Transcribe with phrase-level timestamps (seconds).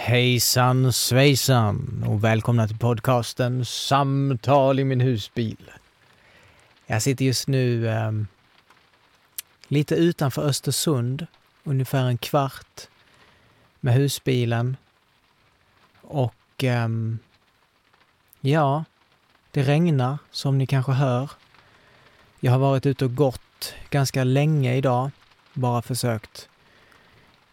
[0.00, 5.70] Hejsan svejsan och välkomna till podcasten Samtal i min husbil.
[6.86, 8.12] Jag sitter just nu eh,
[9.68, 11.26] lite utanför Östersund,
[11.64, 12.88] ungefär en kvart
[13.80, 14.76] med husbilen.
[16.00, 16.88] Och eh,
[18.40, 18.84] ja,
[19.50, 21.30] det regnar som ni kanske hör.
[22.40, 25.10] Jag har varit ute och gått ganska länge idag,
[25.52, 26.48] bara försökt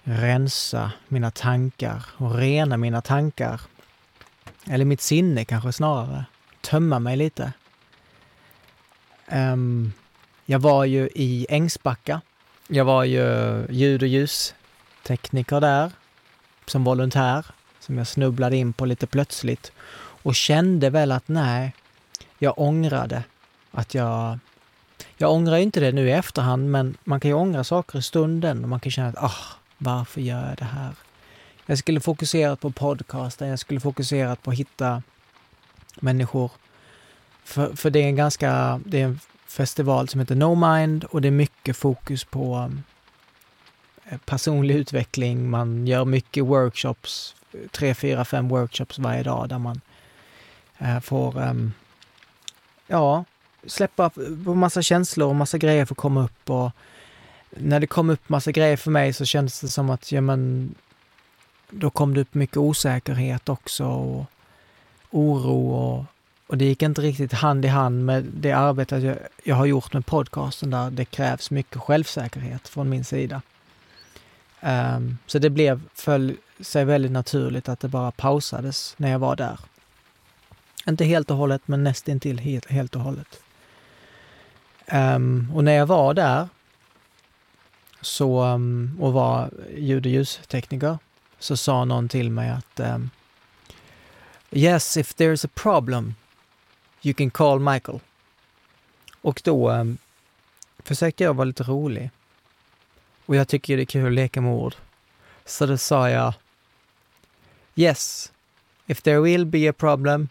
[0.06, 3.62] rensa mina tankar och rena mina tankar.
[4.68, 6.26] Eller mitt sinne kanske snarare.
[6.62, 7.54] Tömma mig lite.
[9.32, 9.94] Um,
[10.46, 12.22] jag var ju i Ängsbacka.
[12.68, 13.26] Jag var ju
[13.70, 15.92] ljud och ljustekniker där
[16.66, 17.46] som volontär
[17.80, 21.74] som jag snubblade in på lite plötsligt och kände väl att nej,
[22.40, 23.24] jag ångrade
[23.72, 24.40] att jag...
[25.18, 28.64] Jag ångrar inte det nu i efterhand, men man kan ju ångra saker i stunden
[28.64, 29.36] och man kan känna att ah,
[29.78, 30.94] varför gör jag det här?
[31.66, 35.04] Jag skulle fokusera på podcasten, jag skulle fokusera på att hitta
[35.96, 36.52] människor.
[37.44, 41.22] För, för det är en ganska, det är en festival som heter No Mind och
[41.22, 42.72] det är mycket fokus på
[44.06, 45.50] eh, personlig utveckling.
[45.50, 47.36] Man gör mycket workshops,
[47.72, 49.82] tre, fyra, fem workshops varje dag där man
[50.78, 51.74] eh, får ehm,
[52.88, 53.26] ja,
[53.68, 54.10] släppa
[54.46, 56.72] på massa känslor och massa grejer får komma upp och
[57.56, 60.76] när det kom upp massa grejer för mig så kändes det som att, ja men,
[61.70, 64.26] då kom det upp mycket osäkerhet också och
[65.10, 66.06] oro och,
[66.48, 69.94] och det gick inte riktigt hand i hand med det arbetet jag, jag har gjort
[69.94, 73.42] med podcasten där det krävs mycket självsäkerhet från min sida.
[74.62, 79.36] Um, så det blev, föll sig väldigt naturligt att det bara pausades när jag var
[79.36, 79.60] där.
[80.88, 83.40] Inte helt och hållet, men nästintill helt, helt och hållet.
[84.92, 86.48] Um, och när jag var där
[88.06, 90.98] så, ehm, och var ljud och ljustekniker,
[91.40, 93.10] så sa någon till mig att um,
[94.52, 96.16] Yes, if there's a problem
[97.02, 98.00] you can call Michael.
[99.22, 99.98] Och då um,
[100.80, 102.10] försökte jag vara lite rolig.
[103.26, 104.76] Och jag tycker det är kul att leka med ord.
[105.46, 106.34] Så då sa jag
[107.76, 108.32] Yes,
[108.86, 110.30] if there will be a problem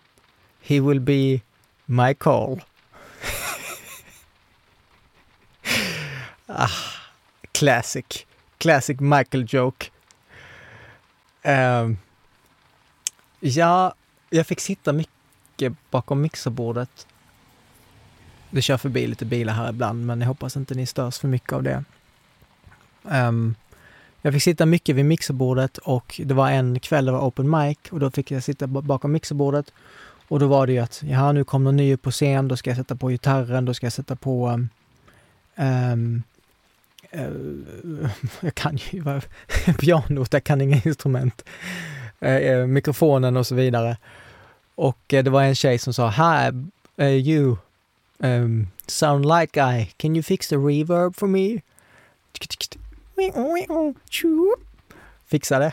[0.60, 1.40] he will be
[1.86, 2.60] my call.
[6.46, 6.94] ah
[7.54, 8.26] classic.
[8.59, 9.87] Classic Michael joke.
[11.47, 11.94] Uh,
[13.41, 13.94] ja,
[14.31, 17.06] jag fick sitta mycket bakom mixerbordet.
[18.50, 21.53] Det kör förbi lite bilar här ibland, men jag hoppas inte ni störs för mycket
[21.53, 21.84] av det.
[23.03, 23.54] Um,
[24.22, 27.78] jag fick sitta mycket vid mixerbordet och det var en kväll det var open mic
[27.91, 29.72] och då fick jag sitta bakom mixerbordet.
[30.28, 32.70] Och då var det ju att, ja nu kom någon ny på scen, då ska
[32.70, 34.69] jag sätta på gitarren, då ska jag sätta på um,
[35.56, 36.22] um,
[37.14, 37.30] Eh,
[38.41, 39.20] jag kan ju
[39.78, 41.44] pianot, jag kan inga instrument,
[42.20, 43.97] eh, eh, mikrofonen och så vidare.
[44.75, 46.50] Och det var en tjej som sa Hi,
[47.00, 47.56] uh, you
[48.19, 51.60] um, sound like I, can you fix the reverb for me?
[55.26, 55.72] Fixade.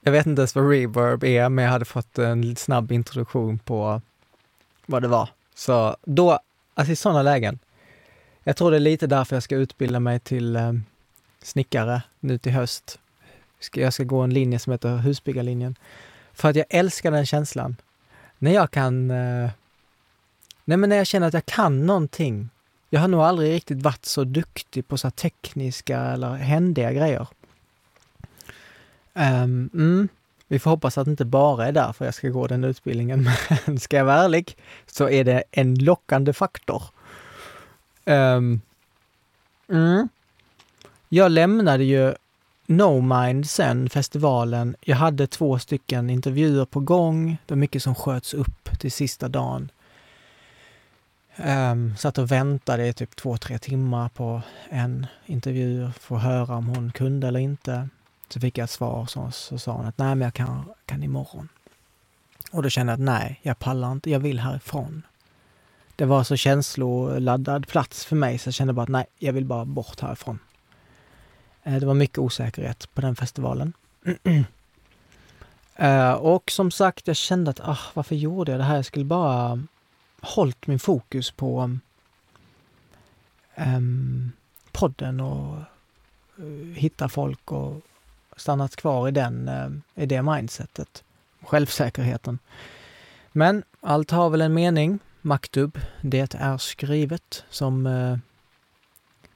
[0.00, 4.02] Jag vet inte ens vad reverb är, men jag hade fått en snabb introduktion på
[4.86, 5.28] vad det var.
[5.54, 6.38] Så då,
[6.74, 7.58] alltså i sådana lägen,
[8.48, 10.72] jag tror det är lite därför jag ska utbilda mig till eh,
[11.42, 12.98] snickare nu till höst.
[13.74, 15.74] Jag ska gå en linje som heter husbyggarlinjen.
[16.32, 17.76] För att jag älskar den känslan.
[18.38, 19.10] När jag kan...
[19.10, 19.50] Eh,
[20.64, 22.48] nej men när jag känner att jag kan någonting.
[22.90, 27.26] Jag har nog aldrig riktigt varit så duktig på så tekniska eller händiga grejer.
[29.14, 30.08] Um, mm,
[30.46, 33.28] vi får hoppas att det inte bara är därför jag ska gå den utbildningen,
[33.66, 36.82] men ska jag vara ärlig så är det en lockande faktor.
[38.08, 38.60] Um,
[39.68, 40.08] mm.
[41.08, 42.14] Jag lämnade ju
[42.66, 44.76] No Mind sen, festivalen.
[44.80, 47.38] Jag hade två stycken intervjuer på gång.
[47.46, 49.70] Det var mycket som sköts upp till sista dagen.
[51.36, 56.56] Um, satt och väntade i typ två, tre timmar på en intervju för att höra
[56.56, 57.88] om hon kunde eller inte.
[58.28, 61.02] Så fick jag ett svar så, så sa hon att nej, men jag kan, kan
[61.02, 61.48] imorgon.
[62.50, 65.02] Och då kände jag att nej, jag pallar inte, jag vill härifrån
[65.98, 69.44] det var så känsloladdad plats för mig så jag kände bara att nej, jag vill
[69.44, 70.38] bara bort härifrån.
[71.62, 73.72] Eh, det var mycket osäkerhet på den festivalen.
[75.80, 78.76] Eh, och som sagt, jag kände att ah, varför gjorde jag det här?
[78.76, 79.62] Jag skulle bara
[80.20, 81.78] hållit min fokus på
[83.56, 84.32] um,
[84.72, 85.58] podden och
[86.38, 87.80] uh, hitta folk och
[88.36, 91.04] stannat kvar i, den, uh, i det mindsetet.
[91.40, 92.38] Självsäkerheten.
[93.32, 94.98] Men allt har väl en mening
[95.28, 98.16] maktub, det är skrivet, som eh,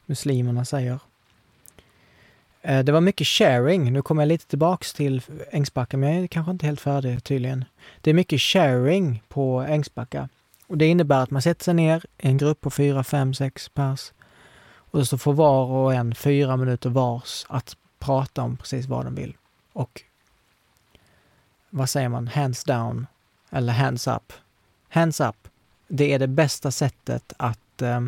[0.07, 0.99] muslimerna säger.
[2.63, 3.93] Eh, det var mycket sharing.
[3.93, 7.65] Nu kommer jag lite tillbaks till Ängsbacka, men jag är kanske inte helt färdig tydligen.
[8.01, 10.29] Det är mycket sharing på Ängsbacka.
[10.67, 13.69] Och det innebär att man sätter sig ner i en grupp på fyra, fem, sex
[13.69, 14.13] pers
[14.93, 19.15] och så får var och en fyra minuter vars att prata om precis vad de
[19.15, 19.37] vill.
[19.73, 20.03] Och
[21.71, 23.07] vad säger man, hands down
[23.51, 24.33] eller hands up.
[24.89, 25.49] Hands up,
[25.95, 28.01] det är det bästa sättet att, eh,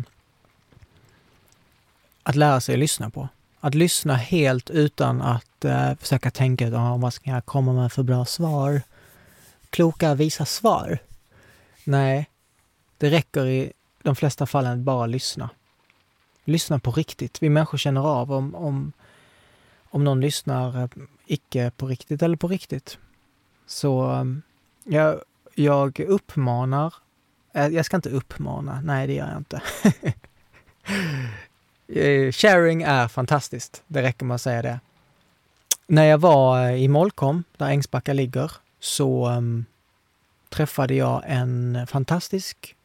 [2.23, 3.29] att lära sig att lyssna på.
[3.59, 8.03] Att lyssna helt utan att eh, försöka tänka oh, vad ska jag komma med för
[8.03, 8.81] bra svar?
[9.69, 10.99] Kloka, visa svar.
[11.83, 12.29] Nej,
[12.97, 13.73] det räcker i
[14.03, 15.49] de flesta fallen att bara lyssna.
[16.45, 17.43] Lyssna på riktigt.
[17.43, 18.91] Vi människor känner av om, om,
[19.89, 20.89] om någon lyssnar eh,
[21.25, 22.97] icke på riktigt eller på riktigt.
[23.65, 24.41] Så ehm,
[24.83, 25.21] jag,
[25.55, 26.93] jag uppmanar,
[27.55, 29.61] Eh, jag ska inte uppmana, nej det gör jag inte.
[31.87, 34.79] Eh, sharing är fantastiskt, det räcker med att säga det.
[35.87, 39.65] När jag var eh, i Molkom, där Ängsbacka ligger, så um,
[40.49, 42.75] träffade jag en fantastisk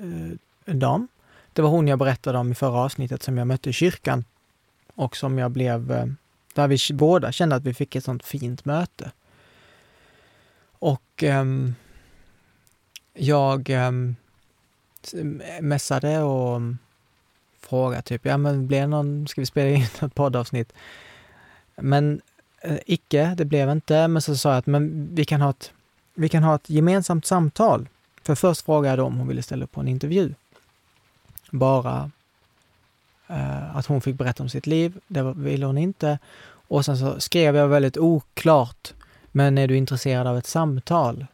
[0.00, 0.32] uh,
[0.64, 1.08] dam.
[1.52, 4.24] Det var hon jag berättade om i förra avsnittet som jag mötte i kyrkan
[4.94, 6.06] och som jag blev, uh,
[6.54, 9.10] där vi båda kände att vi fick ett sånt fint möte.
[10.78, 11.74] Och um,
[13.14, 14.16] jag um,
[16.24, 16.60] och
[17.60, 20.72] frågade typ, ja men blev någon, ska vi spela in ett poddavsnitt?
[21.76, 22.20] Men
[22.60, 24.08] eh, icke, det blev inte.
[24.08, 25.72] Men så sa jag att men vi kan ha ett,
[26.14, 27.88] vi kan ha ett gemensamt samtal.
[28.22, 30.34] För först frågade jag om hon ville ställa upp på en intervju.
[31.50, 32.10] Bara
[33.26, 36.18] eh, att hon fick berätta om sitt liv, det ville hon inte.
[36.68, 38.94] Och sen så skrev jag väldigt oklart
[39.32, 41.26] men är du intresserad av ett samtal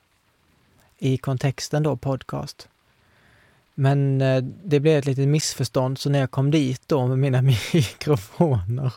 [1.00, 2.68] i kontexten då podcast?
[3.74, 7.42] Men eh, det blev ett litet missförstånd så när jag kom dit då med mina
[7.72, 8.92] mikrofoner,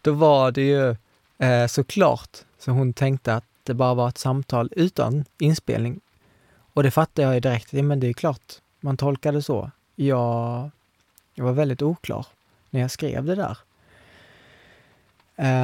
[0.00, 0.96] då var det ju
[1.38, 6.00] eh, såklart så hon tänkte att det bara var ett samtal utan inspelning.
[6.72, 9.70] Och det fattade jag ju direkt, ja, men det är klart man tolkade så.
[9.94, 10.70] Jag,
[11.34, 12.26] jag var väldigt oklar
[12.70, 13.58] när jag skrev det där.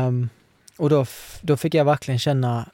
[0.07, 0.29] Um,
[0.77, 1.07] och då,
[1.41, 2.69] då fick jag verkligen känna,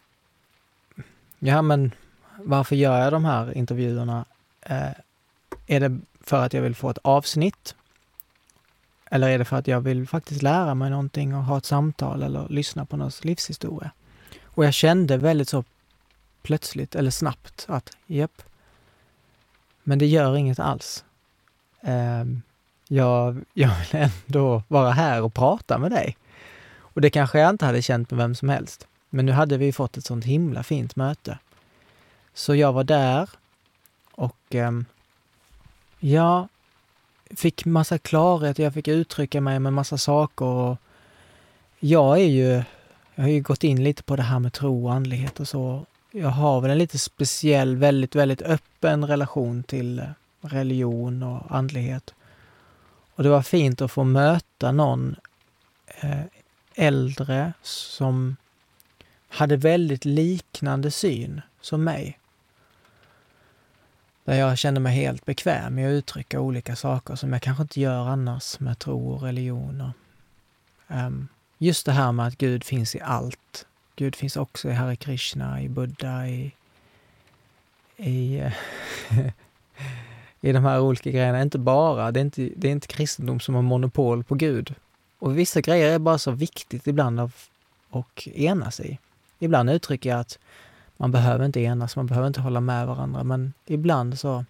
[1.39, 1.93] ja men
[2.39, 4.25] varför gör jag de här intervjuerna?
[4.61, 4.91] Eh,
[5.67, 7.75] är det för att jag vill få ett avsnitt?
[9.11, 12.23] Eller är det för att jag vill faktiskt lära mig någonting och ha ett samtal
[12.23, 13.91] eller lyssna på någons livshistoria?
[14.45, 15.65] Och jag kände väldigt så
[16.43, 18.43] plötsligt eller snabbt att japp,
[19.83, 21.05] men det gör inget alls.
[21.81, 22.25] Eh,
[22.89, 26.17] jag, jag vill ändå vara här och prata med dig.
[26.79, 28.87] Och det kanske jag inte hade känt med vem som helst.
[29.11, 31.39] Men nu hade vi fått ett sånt himla fint möte.
[32.37, 33.29] Så jag var där
[34.13, 34.73] och eh,
[35.99, 36.49] jag
[37.37, 40.45] fick massa klarhet, jag fick uttrycka mig med massa saker.
[40.45, 40.77] Och
[41.79, 42.63] jag är ju,
[43.15, 45.87] jag har ju gått in lite på det här med tro och andlighet och så.
[46.11, 50.07] Jag har väl en lite speciell, väldigt, väldigt öppen relation till eh,
[50.41, 52.15] religion och andlighet.
[53.15, 55.17] Och det var fint att få möta någon
[55.87, 56.21] eh,
[56.75, 58.37] äldre som
[59.29, 62.19] hade väldigt liknande syn som mig.
[64.27, 67.81] Där jag känner mig helt bekväm med att uttrycka olika saker som jag kanske inte
[67.81, 69.93] gör annars med tro och religion.
[70.89, 71.29] Um,
[71.59, 73.67] just det här med att Gud finns i allt.
[73.97, 76.53] Gud finns också i Hare Krishna, i Buddha, i,
[77.97, 78.53] i, eh,
[80.41, 81.43] i de här olika grejerna.
[81.43, 84.75] Inte bara, det är inte, det är inte kristendom som har monopol på Gud.
[85.19, 88.99] Och vissa grejer är bara så viktigt ibland att enas i.
[89.39, 90.39] Ibland uttrycker jag att
[90.97, 94.45] man behöver inte enas, man behöver inte hålla med varandra, men ibland så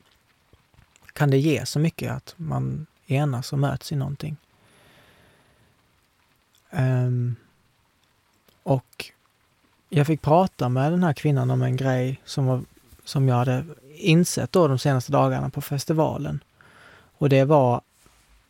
[1.13, 4.37] kan det ge så mycket att man enas och möts i någonting.
[6.71, 7.37] Um,
[8.63, 9.13] och
[9.89, 12.63] jag fick prata med den här kvinnan om en grej som, var,
[13.05, 16.41] som jag hade insett då de senaste dagarna på festivalen.
[17.19, 17.81] Och det var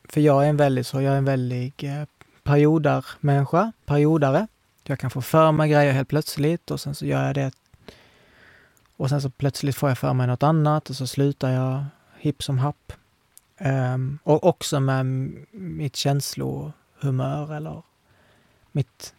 [0.08, 2.04] för jag är en väldigt så, jag är en väldig eh,
[2.42, 4.46] periodarmänniska, periodare.
[4.84, 7.52] Jag kan få för mig grejer helt plötsligt och sen så gör jag det.
[8.96, 11.84] Och sen så plötsligt får jag för mig något annat och så slutar jag
[12.18, 12.92] hipp som happ.
[13.60, 15.06] Um, och också med
[15.52, 17.82] mitt känslohumör eller
[18.72, 19.14] mitt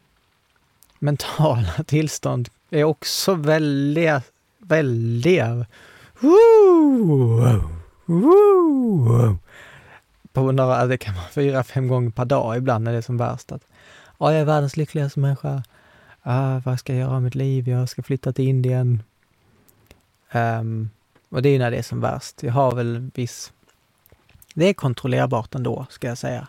[1.00, 4.22] mentala tillstånd är också väldiga,
[4.57, 5.65] väldiga...
[6.19, 7.62] Woo!
[8.05, 9.38] Woo!
[10.38, 13.17] på några, det kan vara fyra, fem gånger per dag ibland när det är som
[13.17, 13.51] värst.
[13.51, 13.62] Att,
[14.17, 15.63] jag är världens lyckligaste människa.
[16.22, 17.69] Ah, vad ska jag göra av mitt liv?
[17.69, 19.03] Jag ska flytta till Indien.
[20.31, 20.89] Um,
[21.29, 22.43] och det är ju när det är som värst.
[22.43, 23.53] Jag har väl viss...
[24.53, 26.48] Det är kontrollerbart ändå, ska jag säga.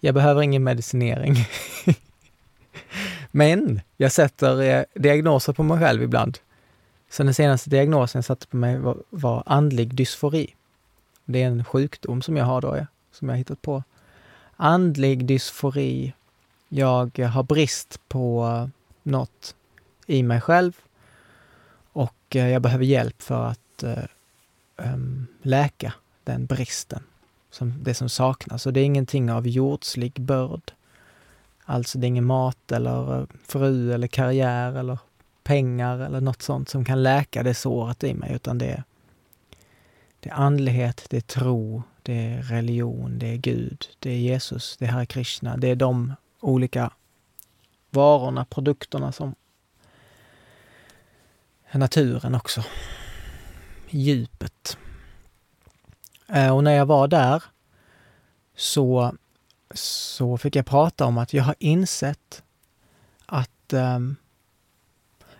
[0.00, 1.36] Jag behöver ingen medicinering.
[3.30, 6.38] Men jag sätter eh, diagnoser på mig själv ibland.
[7.10, 10.54] Så den senaste diagnosen jag satte på mig var, var andlig dysfori.
[11.24, 13.82] Det är en sjukdom som jag har då, som jag har hittat på.
[14.56, 16.12] Andlig dysfori.
[16.68, 18.70] Jag har brist på
[19.02, 19.54] något
[20.06, 20.72] i mig själv
[21.92, 24.04] och eh, jag behöver hjälp för att eh,
[24.76, 25.92] ehm, läka
[26.24, 27.02] den bristen,
[27.50, 28.66] som, det som saknas.
[28.66, 30.72] Och det är ingenting av jordslig börd.
[31.64, 34.98] Alltså det är ingen mat eller eh, fru eller karriär eller
[35.42, 38.84] pengar eller något sånt som kan läka det såret i mig, utan det är,
[40.20, 44.76] det är andlighet, det är tro, det är religion, det är Gud, det är Jesus,
[44.76, 45.56] det är Hare Krishna.
[45.56, 46.90] Det är de olika
[47.90, 49.34] varorna, produkterna som
[51.78, 52.64] naturen också.
[53.88, 54.78] Djupet.
[56.26, 57.42] Eh, och när jag var där
[58.56, 59.14] så,
[59.74, 62.42] så fick jag prata om att jag har insett
[63.26, 64.16] att um,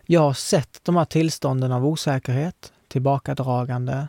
[0.07, 4.09] jag har sett de här tillstånden av osäkerhet, tillbakadragande.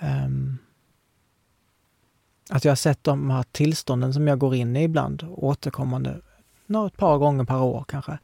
[0.00, 0.58] Um,
[2.50, 6.20] att jag har sett de här tillstånden som jag går in i ibland, återkommande,
[6.86, 8.18] ett par gånger per år kanske.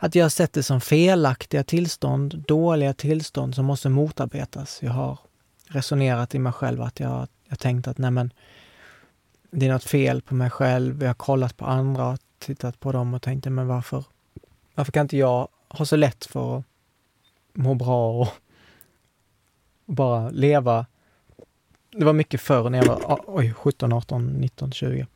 [0.00, 4.82] Att jag har sett det som felaktiga tillstånd, dåliga tillstånd som måste motarbetas.
[4.82, 5.18] Jag har
[5.66, 8.32] resonerat i mig själv att jag, jag tänkt att nej men,
[9.50, 11.02] det är något fel på mig själv.
[11.02, 14.04] Jag har kollat på andra och tittat på dem och tänkt, men varför,
[14.74, 16.64] varför kan inte jag ha så lätt för att
[17.52, 18.28] må bra och
[19.86, 20.86] bara leva.
[21.90, 25.06] Det var mycket förr när jag var oj, 17, 18, 19, 20.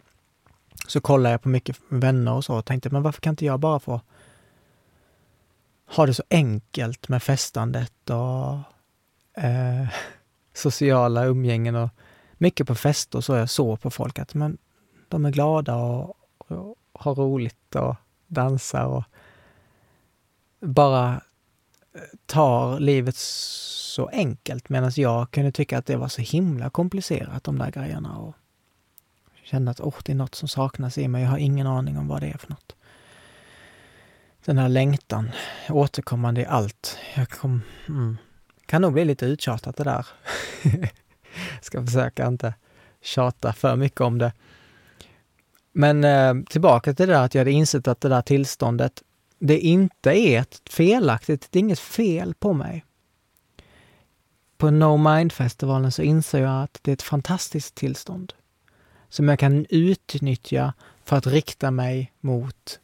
[0.87, 3.61] Så kollade jag på mycket vänner och så och tänkte, men varför kan inte jag
[3.61, 4.01] bara få
[5.97, 8.55] ha det så enkelt med festandet och
[9.45, 9.87] eh,
[10.55, 11.91] sociala umgängen och
[12.33, 14.59] mycket på fester så jag såg på folk att men,
[15.09, 17.97] de är glada och, och har roligt och
[18.27, 19.05] dansar och
[20.61, 21.13] bara
[21.95, 27.45] eh, tar livet så enkelt medan jag kunde tycka att det var så himla komplicerat
[27.45, 28.35] de där grejerna och
[29.45, 31.23] kände att oh, det är något som saknas i mig.
[31.23, 32.77] Jag har ingen aning om vad det är för något.
[34.45, 35.31] Den här längtan,
[35.69, 36.99] återkommande i allt.
[37.15, 38.19] Jag kom, mm,
[38.67, 40.07] kan nog bli lite uttjatat det där.
[41.61, 42.55] Ska försöka inte
[43.03, 44.33] tjata för mycket om det.
[45.73, 49.03] Men eh, tillbaka till det där att jag hade insett att det där tillståndet,
[49.39, 52.85] det inte är ett felaktigt, det är inget fel på mig.
[54.59, 58.33] På No Mind-festivalen så inser jag att det är ett fantastiskt tillstånd
[59.09, 60.73] som jag kan utnyttja
[61.05, 62.81] för att rikta mig mot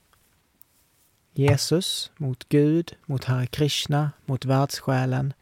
[1.39, 5.33] Jesus, mot Gud, mot Hare Krishna, mot världssjälen,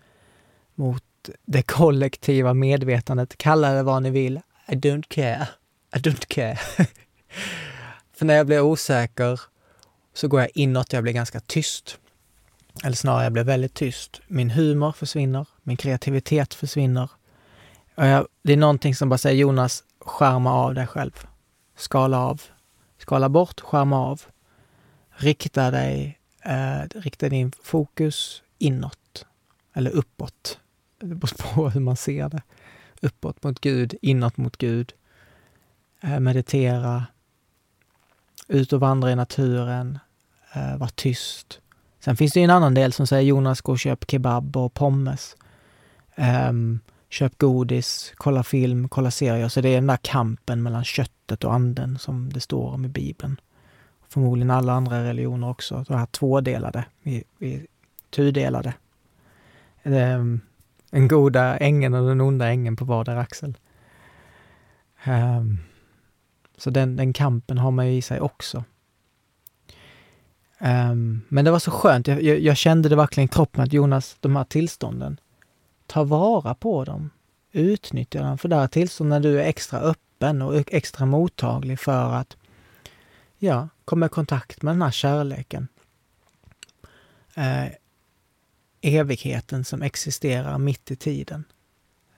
[0.74, 1.04] mot
[1.44, 3.38] det kollektiva medvetandet.
[3.38, 4.40] Kalla det vad ni vill.
[4.68, 5.48] I don't care.
[5.96, 6.58] I don't care.
[8.16, 9.40] För när jag blir osäker
[10.14, 11.98] så går jag inåt, jag blir ganska tyst.
[12.84, 14.20] Eller snarare, jag blir väldigt tyst.
[14.26, 17.10] Min humor försvinner, min kreativitet försvinner.
[17.94, 21.26] Jag, det är någonting som bara säger Jonas, skärma av dig själv.
[21.76, 22.42] Skala av.
[22.98, 24.22] Skala bort, skärma av.
[25.18, 29.26] Rikta dig, eh, rikta din fokus inåt.
[29.74, 30.58] Eller uppåt.
[31.00, 32.42] Det beror på hur man ser det.
[33.02, 34.92] Uppåt mot Gud, inåt mot Gud.
[36.00, 37.06] Eh, meditera.
[38.48, 39.98] Ut och vandra i naturen.
[40.52, 41.60] Eh, var tyst.
[42.00, 45.36] Sen finns det en annan del som säger Jonas, gå och köp kebab och pommes.
[46.48, 49.48] Um, köp godis, kolla film, kolla serier.
[49.48, 52.88] Så det är den där kampen mellan köttet och anden som det står om i
[52.88, 53.40] Bibeln.
[54.08, 55.84] Förmodligen alla andra religioner också.
[55.88, 57.66] De här tvådelade, vi, vi
[58.10, 58.74] tudelade.
[59.82, 60.40] Ehm, um,
[60.90, 63.56] den goda ängen och den onda ängen på vardera axel.
[65.06, 65.58] Um,
[66.56, 68.64] så den, den kampen har man ju i sig också.
[70.58, 72.06] Um, men det var så skönt.
[72.06, 75.20] Jag, jag, jag, kände det verkligen i kroppen att Jonas, de här tillstånden,
[75.86, 77.10] ta vara på dem.
[77.52, 78.38] Utnyttja dem.
[78.38, 82.36] För det här tillstånd när du är extra öppen och extra mottaglig för att
[83.46, 85.68] ja, komma i kontakt med den här kärleken.
[87.34, 87.68] Eh,
[88.80, 91.44] evigheten som existerar mitt i tiden.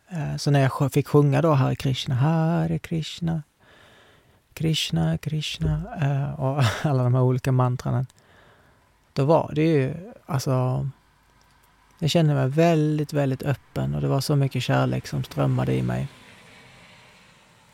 [0.08, 3.42] Eh, så när jag fick sjunga då Hare Krishna, Hare Krishna,
[4.52, 8.06] Krishna, Krishna eh, och alla de här olika mantranen
[9.12, 9.94] då var det ju
[10.26, 10.88] alltså...
[11.98, 15.82] Jag kände mig väldigt, väldigt öppen och det var så mycket kärlek som strömmade i
[15.82, 16.08] mig.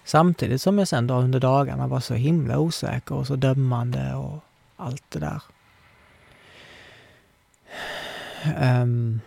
[0.05, 4.45] Samtidigt som jag sen då under dagarna var så himla osäker och så dömande och
[4.77, 5.43] allt det där.
[8.83, 9.21] Um,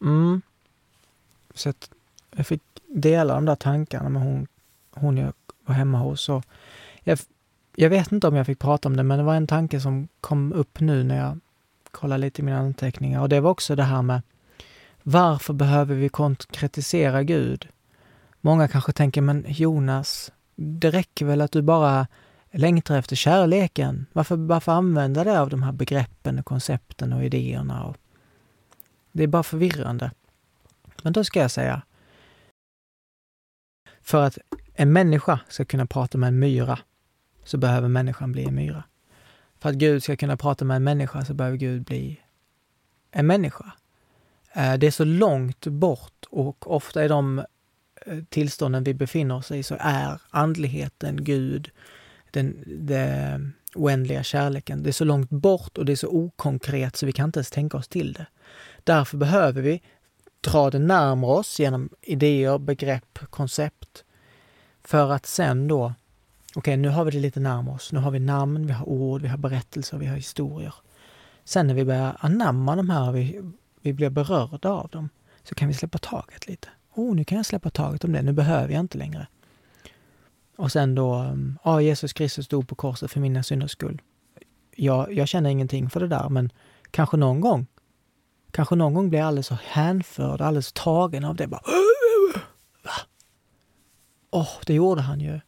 [0.00, 0.42] mm.
[1.54, 1.90] Så att
[2.36, 4.46] jag fick dela de där tankarna med hon,
[4.90, 5.32] hon jag
[5.64, 6.28] var hemma hos.
[6.28, 6.44] Och
[7.00, 7.18] jag,
[7.76, 10.08] jag vet inte om jag fick prata om det, men det var en tanke som
[10.20, 11.40] kom upp nu när jag
[11.90, 13.20] kollade lite i mina anteckningar.
[13.20, 14.22] Och det var också det här med
[15.02, 17.68] varför behöver vi konkretisera Gud?
[18.46, 22.06] Många kanske tänker, men Jonas, det räcker väl att du bara
[22.50, 24.06] längtar efter kärleken?
[24.12, 27.84] Varför, varför använda det av de här begreppen, och koncepten och idéerna?
[27.84, 27.96] Och
[29.12, 30.10] det är bara förvirrande.
[31.02, 31.82] Men då ska jag säga,
[34.02, 34.38] för att
[34.74, 36.78] en människa ska kunna prata med en myra
[37.44, 38.84] så behöver människan bli en myra.
[39.58, 42.20] För att Gud ska kunna prata med en människa så behöver Gud bli
[43.10, 43.72] en människa.
[44.52, 47.44] Eh, det är så långt bort och ofta är de
[48.06, 51.70] Eh, tillstånden vi befinner oss i så är andligheten, Gud,
[52.30, 57.06] den, den oändliga kärleken, det är så långt bort och det är så okonkret så
[57.06, 58.26] vi kan inte ens tänka oss till det.
[58.84, 59.82] Därför behöver vi
[60.40, 64.04] dra det närmare oss genom idéer, begrepp, koncept.
[64.84, 65.94] För att sen då, okej
[66.56, 67.92] okay, nu har vi det lite närmare oss.
[67.92, 70.74] Nu har vi namn, vi har ord, vi har berättelser, vi har historier.
[71.44, 73.40] Sen när vi börjar anamma de här, vi,
[73.80, 75.08] vi blir berörda av dem,
[75.42, 76.68] så kan vi släppa taget lite.
[76.94, 79.26] Oh, nu kan jag släppa taget om det, nu behöver jag inte längre.
[80.56, 84.02] Och sen då, ja, Jesus Kristus dog på korset för mina synders skull.
[84.76, 86.52] Jag, jag känner ingenting för det där, men
[86.90, 87.66] kanske någon gång
[88.54, 91.46] kanske någon gång blir jag alldeles så hänförd, alldeles tagen av det.
[91.46, 91.60] Bara,
[92.82, 92.92] Va?
[94.30, 95.40] Åh, oh, det gjorde han ju.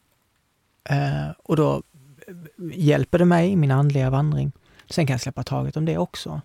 [0.85, 1.83] Eh, och då
[2.27, 2.35] eh,
[2.73, 4.53] hjälper det mig i min andliga vandring.
[4.91, 6.41] Sen kan jag släppa taget om det också.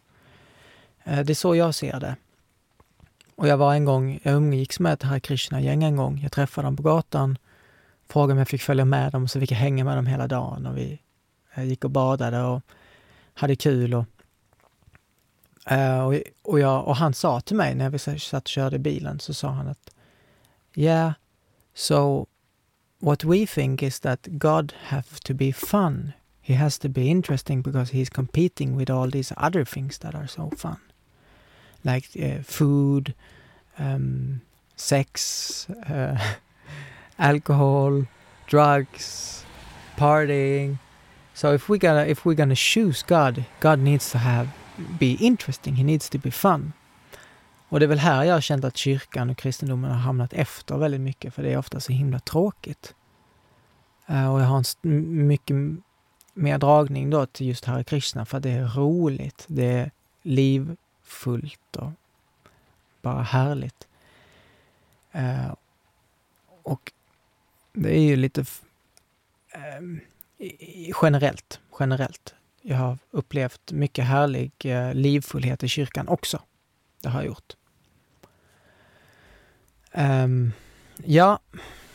[1.03, 2.15] Eh, det är så jag ser det.
[3.35, 6.19] Och jag var en gång, jag umgicks med ett Hare Krishna-gäng en gång.
[6.23, 7.37] Jag träffade dem på gatan,
[8.09, 10.65] frågade om jag fick följa med dem, så fick jag hänga med dem hela dagen
[10.65, 10.99] och vi
[11.57, 12.61] gick och badade och
[13.33, 13.93] hade kul.
[13.93, 14.05] Och
[15.71, 19.19] eh, och, och, jag, och han sa till mig när vi satt och körde bilen
[19.19, 19.95] så sa han att
[20.73, 21.13] Yeah,
[21.73, 22.27] so
[22.99, 26.13] what we think is that God have to be fun.
[26.41, 30.27] He has to be interesting because he's competing with all these other things that are
[30.27, 30.77] so fun.
[31.83, 33.13] Like uh, food,
[33.79, 34.41] um,
[34.75, 36.17] sex, uh,
[37.17, 38.05] alcohol,
[38.47, 39.45] drugs,
[39.97, 40.77] partying.
[41.33, 44.47] So if we gonna if we're gonna choose God, God needs to have
[44.99, 46.73] be interesting, he needs to be fun.
[47.69, 50.77] Och det är väl här jag har känt att kyrkan och kristendomen har hamnat efter
[50.77, 52.95] väldigt mycket, för det är ofta så himla tråkigt.
[54.09, 55.55] Uh, och jag har en mycket
[56.33, 59.91] mer dragning då till just Hare Krishna, för att det är roligt, det är
[60.21, 60.75] liv,
[61.11, 61.91] fullt och
[63.01, 63.87] bara härligt.
[65.11, 65.53] Eh,
[66.63, 66.91] och
[67.73, 68.45] det är ju lite
[69.51, 76.41] eh, generellt, generellt jag har upplevt mycket härlig eh, livfullhet i kyrkan också.
[77.01, 77.55] Det har jag gjort.
[79.91, 80.51] Ehm,
[81.03, 81.39] ja,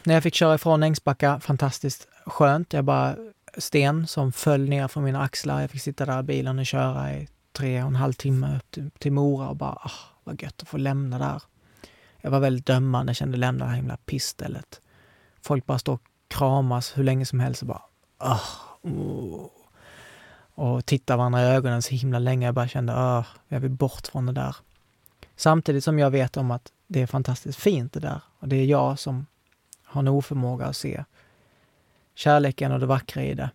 [0.05, 2.73] när jag fick köra ifrån Ängsbacka, fantastiskt skönt.
[2.73, 3.17] Jag bara
[3.59, 5.61] sten som föll ner från mina axlar.
[5.61, 8.71] Jag fick sitta där i bilen och köra i tre och en halv timme upp
[8.71, 9.91] till, till Mora och bara, ah,
[10.25, 11.43] vad gött att få lämna där.
[12.21, 14.81] Jag var väldigt dömande, kände lämna det här himla pissstället.
[15.43, 17.83] Folk bara står och kramas hur länge som helst och bara,
[18.19, 18.41] ah,
[18.83, 19.47] oh,
[20.55, 22.47] och tittar varandra i ögonen så himla länge.
[22.47, 24.57] Jag bara kände ah, jag vill bort från det där.
[25.37, 28.21] Samtidigt som jag vet om att det är fantastiskt fint det där.
[28.39, 29.27] Och det är jag som
[29.85, 31.05] har en oförmåga att se
[32.15, 33.51] kärleken och det vackra i det.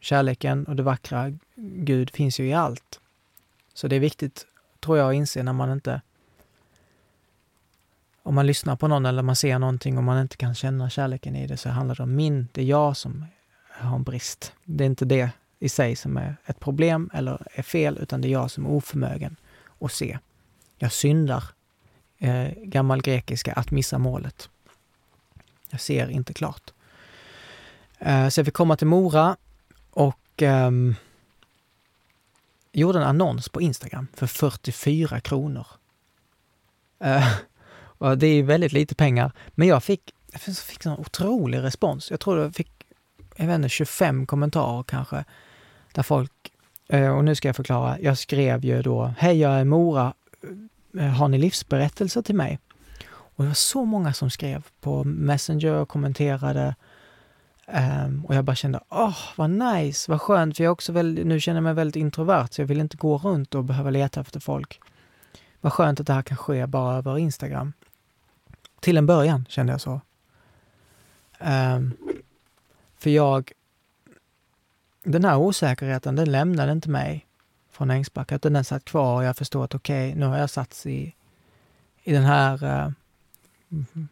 [0.00, 3.00] Kärleken och det vackra, Gud, finns ju i allt.
[3.76, 4.46] Så det är viktigt,
[4.80, 6.00] tror jag, att inse när man inte...
[8.22, 11.36] Om man lyssnar på någon eller man ser någonting och man inte kan känna kärleken
[11.36, 13.26] i det så handlar det om min, det är jag som
[13.70, 14.52] har en brist.
[14.64, 18.28] Det är inte det i sig som är ett problem eller är fel, utan det
[18.28, 19.36] är jag som är oförmögen
[19.80, 20.18] att se.
[20.78, 21.44] Jag syndar,
[22.18, 24.48] eh, gammal grekiska, att missa målet.
[25.70, 26.72] Jag ser inte klart.
[27.98, 29.36] Eh, så jag fick komma till Mora
[29.90, 30.70] och eh,
[32.80, 35.66] gjorde en annons på Instagram för 44 kronor.
[37.04, 37.28] Uh,
[37.76, 42.10] och det är väldigt lite pengar, men jag fick, jag fick en otrolig respons.
[42.10, 42.70] Jag tror jag fick
[43.36, 45.24] jag vet inte, 25 kommentarer kanske
[45.92, 46.32] där folk,
[46.94, 50.14] Uh, och nu ska jag förklara, jag skrev ju då, hej jag är Mora,
[50.98, 52.58] eh, har ni livsberättelser till mig?
[53.08, 56.74] Och det var så många som skrev på Messenger och kommenterade.
[57.68, 61.26] Um, och jag bara kände, åh, oh, vad nice, vad skönt, för jag också väldigt,
[61.26, 64.20] nu känner jag mig väldigt introvert, så jag vill inte gå runt och behöva leta
[64.20, 64.80] efter folk.
[65.60, 67.72] Vad skönt att det här kan ske bara över Instagram.
[68.80, 70.00] Till en början kände jag så.
[71.40, 71.96] Um,
[72.98, 73.52] för jag
[75.02, 77.26] den här osäkerheten, den lämnade inte mig
[77.70, 80.50] från Ängsbacka, utan den satt kvar och jag förstod att okej, okay, nu har jag
[80.50, 81.14] satts i,
[82.02, 82.92] i den här uh,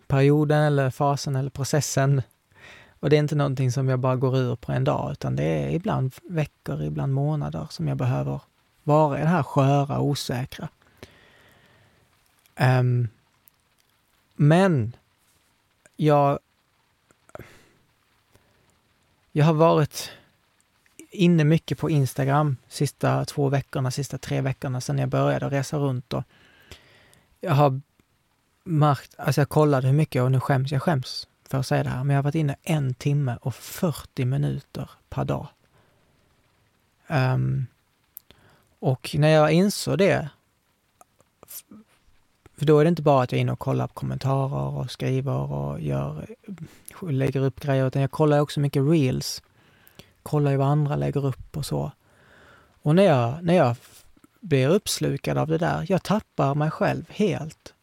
[0.07, 2.23] perioden eller fasen eller processen.
[3.05, 5.45] Och det är inte någonting som jag bara går ur på en dag, utan det
[5.45, 8.41] är ibland veckor, ibland månader som jag behöver
[8.83, 10.69] vara i det här sköra, osäkra.
[12.57, 13.09] Um,
[14.35, 14.97] men
[15.97, 16.39] jag...
[19.33, 20.11] Jag har varit
[21.11, 26.13] inne mycket på Instagram sista två veckorna, sista tre veckorna sedan jag började resa runt.
[26.13, 26.25] Och
[27.41, 27.81] jag har
[28.65, 31.89] märkt, alltså jag kollade hur mycket och nu skäms jag skäms för att säga det
[31.89, 35.47] här, men jag har varit inne en timme och 40 minuter per dag.
[37.07, 37.67] Um,
[38.79, 40.29] och när jag insåg det,
[42.57, 44.91] för då är det inte bara att jag är inne och kollar på kommentarer och
[44.91, 46.27] skriver och gör,
[47.01, 49.43] lägger upp grejer, utan jag kollar också mycket reels.
[50.23, 51.93] Kollar ju vad andra lägger upp och så.
[52.83, 53.77] Och när jag, när jag
[54.41, 57.75] blir uppslukad av det där, jag tappar mig själv helt.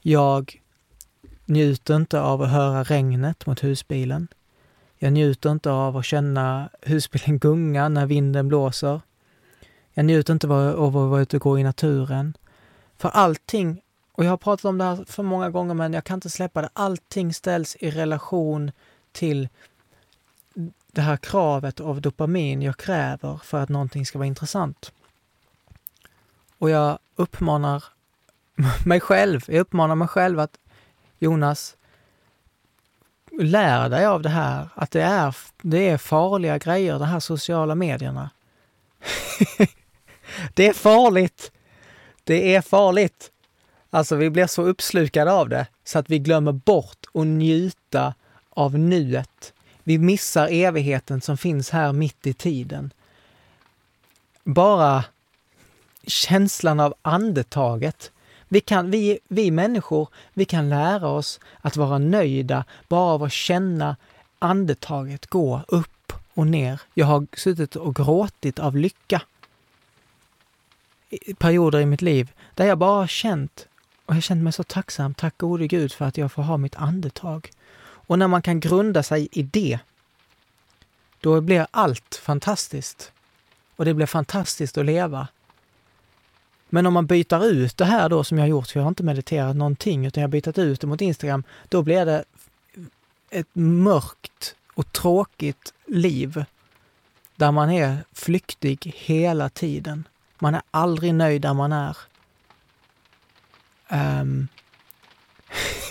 [0.00, 0.60] Jag
[1.46, 4.28] njuter inte av att höra regnet mot husbilen.
[4.98, 9.00] Jag njuter inte av att känna husbilen gunga när vinden blåser.
[9.94, 12.36] Jag njuter inte av att vara ute och gå i naturen.
[12.96, 13.82] För allting,
[14.12, 16.62] och jag har pratat om det här för många gånger men jag kan inte släppa
[16.62, 18.72] det, allting ställs i relation
[19.12, 19.48] till
[20.92, 24.92] det här kravet av dopamin jag kräver för att någonting ska vara intressant.
[26.58, 27.84] Och jag uppmanar
[28.84, 30.58] mig själv, jag uppmanar mig själv att
[31.18, 31.76] Jonas,
[33.40, 37.74] lär dig av det här, att det är, det är farliga grejer, de här sociala
[37.74, 38.30] medierna.
[40.54, 41.52] det är farligt!
[42.24, 43.30] Det är farligt!
[43.90, 48.14] Alltså, vi blir så uppslukade av det så att vi glömmer bort att njuta
[48.50, 49.52] av nuet.
[49.82, 52.92] Vi missar evigheten som finns här mitt i tiden.
[54.44, 55.04] Bara
[56.06, 58.10] känslan av andetaget
[58.48, 63.32] vi, kan, vi, vi människor, vi kan lära oss att vara nöjda bara av att
[63.32, 63.96] känna
[64.38, 66.80] andetaget gå upp och ner.
[66.94, 69.22] Jag har suttit och gråtit av lycka.
[71.10, 73.68] I perioder i mitt liv där jag bara har känt,
[74.06, 76.56] och jag känner känt mig så tacksam, tack gode Gud för att jag får ha
[76.56, 77.50] mitt andetag.
[77.78, 79.78] Och när man kan grunda sig i det,
[81.20, 83.12] då blir allt fantastiskt.
[83.76, 85.28] Och det blir fantastiskt att leva.
[86.68, 88.88] Men om man byter ut det här då som jag har gjort, för jag har
[88.88, 92.24] inte mediterat någonting, utan jag har bytt ut det mot Instagram, då blir det
[93.30, 96.44] ett mörkt och tråkigt liv
[97.36, 100.08] där man är flyktig hela tiden.
[100.38, 101.96] Man är aldrig nöjd där man är.
[103.88, 104.48] Um,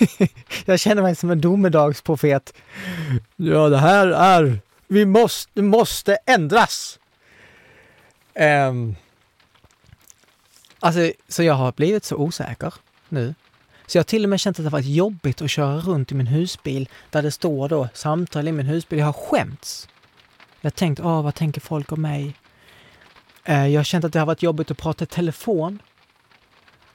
[0.65, 2.53] jag känner mig som en domedagsprofet.
[3.35, 4.59] Ja, det här är...
[4.87, 6.99] Vi måste, måste ändras!
[8.33, 8.95] Um,
[10.85, 12.73] Alltså, så jag har blivit så osäker
[13.09, 13.35] nu.
[13.87, 16.15] Så jag har till och med känt att det varit jobbigt att köra runt i
[16.15, 18.99] min husbil där det står då samtal i min husbil.
[18.99, 19.87] Jag har skämts.
[20.61, 22.35] Jag har tänkt, åh, vad tänker folk om mig?
[23.43, 25.81] Eh, jag har känt att det har varit jobbigt att prata i telefon,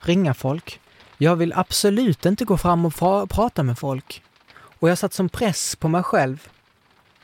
[0.01, 0.81] ringa folk.
[1.19, 2.95] Jag vill absolut inte gå fram och
[3.31, 4.23] prata med folk.
[4.53, 6.49] Och jag har satt som press på mig själv.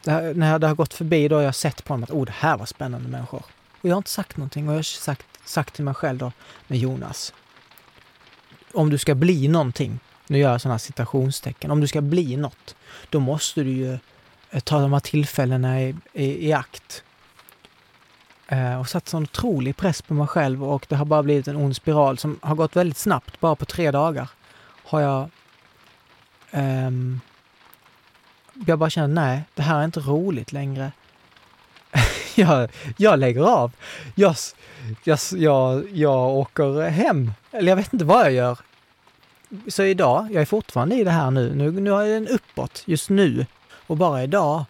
[0.07, 2.35] Här, när det har gått förbi då har jag sett på dem att oh, det
[2.37, 3.43] här var spännande människor.
[3.81, 6.33] Och jag har inte sagt någonting och jag har sagt sagt till mig själv då,
[6.67, 7.35] med Jonas,
[8.75, 12.77] om du ska bli någonting, nu gör jag sådana citationstecken, om du ska bli något,
[13.11, 13.99] då måste du ju
[14.51, 17.03] eh, ta de här tillfällena i, i, i akt.
[18.49, 21.57] Eh, och satt sån otrolig press på mig själv och det har bara blivit en
[21.57, 23.41] ond spiral som har gått väldigt snabbt.
[23.41, 24.29] Bara på tre dagar
[24.85, 25.31] har jag...
[26.51, 26.91] Eh,
[28.67, 30.93] jag bara känner, nej, det här är inte roligt längre.
[32.41, 33.73] jag, jag lägger av.
[34.15, 34.37] Jag,
[35.05, 37.33] jag, jag, jag åker hem.
[37.53, 38.59] Eller jag vet inte vad jag gör.
[39.69, 41.55] Så idag, jag är fortfarande i det här nu.
[41.55, 43.47] Nu, nu har jag den uppåt just nu.
[43.87, 44.65] Och bara idag,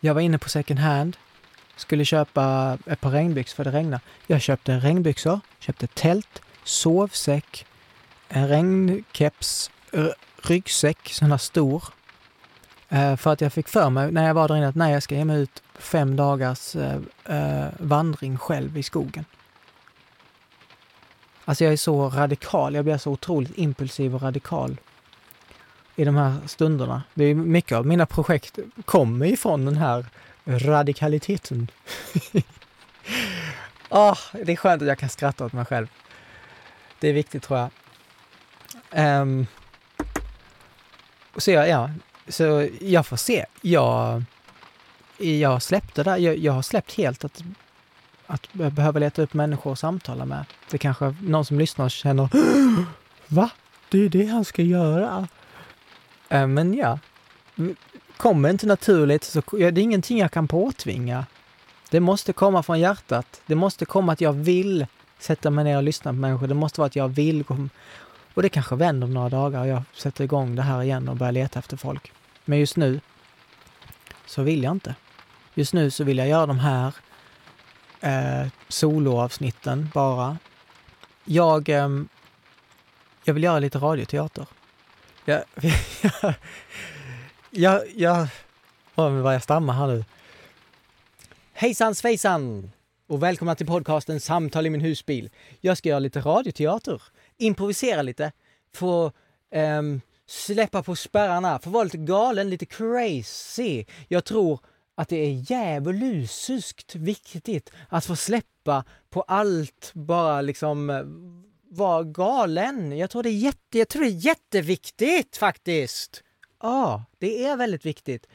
[0.00, 1.16] jag var inne på second hand,
[1.76, 4.00] skulle köpa ett par regnbyxor för det regnar.
[4.26, 7.66] Jag köpte regnbyxor, köpte tält, sovsäck,
[8.28, 9.70] en regnkeps,
[10.42, 11.84] ryggsäck, sån här stor.
[12.88, 15.02] Eh, för att jag fick för mig när jag var där inne att nej, jag
[15.02, 19.24] ska ge mig ut fem dagars eh, eh, vandring själv i skogen.
[21.44, 24.76] Alltså jag är så radikal, jag blir så otroligt impulsiv och radikal
[25.96, 27.02] i de här stunderna.
[27.14, 30.06] Det är mycket av mina projekt kommer ifrån den här
[30.44, 31.70] radikaliteten.
[33.90, 35.86] oh, det är skönt att jag kan skratta åt mig själv.
[37.00, 37.70] Det är viktigt tror jag.
[39.22, 39.46] Um,
[41.36, 41.90] så jag, ja,
[42.28, 43.44] så jag får se.
[43.60, 44.22] Jag,
[45.18, 46.18] jag släppte det.
[46.18, 47.42] Jag, jag har släppt helt att
[48.28, 50.44] att jag behöver leta upp människor att samtala med.
[50.70, 52.28] Det kanske någon som lyssnar känner
[53.26, 53.50] Va?
[53.88, 55.28] Det är det han ska göra?
[56.28, 56.98] Äh, men ja,
[57.58, 57.76] mm,
[58.16, 61.26] kommer inte naturligt så ja, det är ingenting jag kan påtvinga.
[61.90, 63.40] Det måste komma från hjärtat.
[63.46, 64.86] Det måste komma att jag vill
[65.18, 66.46] sätta mig ner och lyssna på människor.
[66.46, 67.44] Det måste vara att jag vill.
[68.34, 71.16] Och det kanske vänder om några dagar och jag sätter igång det här igen och
[71.16, 72.12] börjar leta efter folk.
[72.48, 73.00] Men just nu
[74.26, 74.94] så vill jag inte.
[75.54, 76.94] Just nu så vill jag göra de här
[78.00, 80.38] eh, soloavsnitten bara.
[81.24, 81.88] Jag, eh,
[83.24, 84.46] jag vill göra lite radioteater.
[85.24, 85.42] Jag,
[87.50, 88.28] jag, jag,
[88.94, 90.04] oh, vad jag stammar här nu.
[91.52, 92.70] Hejsan svejsan!
[93.06, 95.30] Och välkomna till podcasten Samtal i min husbil.
[95.60, 97.02] Jag ska göra lite radioteater,
[97.36, 98.32] improvisera lite,
[98.74, 99.12] få
[99.54, 103.84] um, släppa på spärrarna, få vara lite galen, lite crazy.
[104.08, 104.60] Jag tror
[104.94, 111.02] att det är djävulusiskt viktigt att få släppa på allt, bara liksom eh,
[111.70, 112.98] vara galen.
[112.98, 116.22] Jag tror det är, jätte, jag tror det är jätteviktigt faktiskt.
[116.62, 118.26] Ja, det är väldigt viktigt.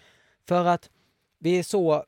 [0.48, 0.90] För att
[1.40, 2.04] vi är så...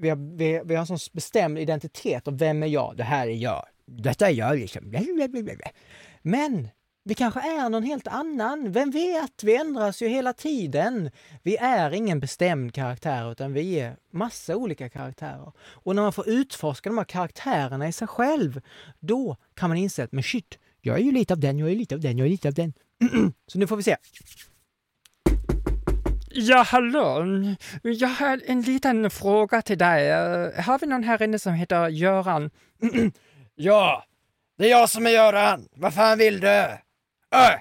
[0.00, 2.96] Vi har, vi, vi har en sån bestämd identitet och vem är jag?
[2.96, 3.66] Det här är jag.
[3.86, 4.94] Detta är jag liksom.
[6.22, 6.68] Men
[7.08, 8.72] vi kanske är någon helt annan.
[8.72, 9.44] Vem vet?
[9.44, 11.10] Vi ändras ju hela tiden.
[11.42, 15.52] Vi är ingen bestämd karaktär utan vi är massa olika karaktärer.
[15.58, 18.60] Och när man får utforska de här karaktärerna i sig själv,
[19.00, 21.74] då kan man inse att men shit, jag är ju lite av den, jag är
[21.74, 22.72] lite av den, jag är lite av den.
[23.46, 23.96] Så nu får vi se.
[26.30, 27.24] Ja, hallå.
[27.82, 30.10] Jag har en liten fråga till dig.
[30.62, 32.50] Har vi någon här inne som heter Göran?
[33.54, 34.04] ja,
[34.58, 35.68] det är jag som är Göran.
[35.72, 36.64] Vad fan vill du?
[37.34, 37.60] Äh,